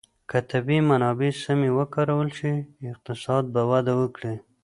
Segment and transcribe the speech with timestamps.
[0.29, 2.53] که طبیعي منابع سمې وکارول شي،
[2.91, 4.35] اقتصاد به وده وکړي.